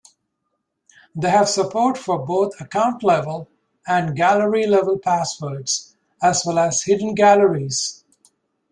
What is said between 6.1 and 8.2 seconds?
as well as hidden galleries.